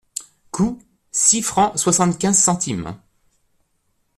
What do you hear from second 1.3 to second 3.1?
francs soixante-quinze centimes.